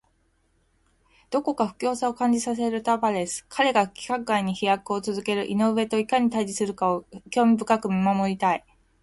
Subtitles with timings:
[1.29, 3.45] どこか不敵さを感じさせるタパレス。
[3.49, 8.65] 彼が規格外に飛躍を続ける井上といかに対峙するかを興味深く見守りたい。